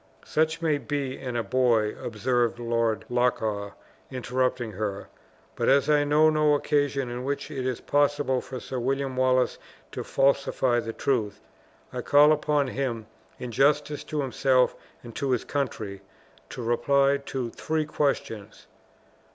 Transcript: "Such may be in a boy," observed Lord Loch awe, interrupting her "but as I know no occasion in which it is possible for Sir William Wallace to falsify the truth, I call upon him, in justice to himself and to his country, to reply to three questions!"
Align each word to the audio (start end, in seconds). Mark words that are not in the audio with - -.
"Such 0.25 0.63
may 0.63 0.79
be 0.79 1.15
in 1.19 1.35
a 1.35 1.43
boy," 1.43 1.95
observed 1.95 2.57
Lord 2.57 3.05
Loch 3.07 3.39
awe, 3.43 3.73
interrupting 4.09 4.71
her 4.71 5.09
"but 5.55 5.69
as 5.69 5.91
I 5.91 6.03
know 6.05 6.31
no 6.31 6.55
occasion 6.55 7.11
in 7.11 7.23
which 7.23 7.51
it 7.51 7.67
is 7.67 7.81
possible 7.81 8.41
for 8.41 8.59
Sir 8.59 8.79
William 8.79 9.15
Wallace 9.15 9.59
to 9.91 10.03
falsify 10.03 10.79
the 10.79 10.91
truth, 10.91 11.39
I 11.93 12.01
call 12.01 12.31
upon 12.31 12.69
him, 12.69 13.05
in 13.37 13.51
justice 13.51 14.03
to 14.05 14.21
himself 14.21 14.75
and 15.03 15.15
to 15.17 15.29
his 15.29 15.45
country, 15.45 16.01
to 16.49 16.63
reply 16.63 17.17
to 17.27 17.51
three 17.51 17.85
questions!" 17.85 18.65